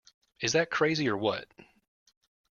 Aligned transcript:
Is 0.41 0.53
that 0.53 0.71
crazy 0.71 1.07
or 1.09 1.15
what? 1.15 1.47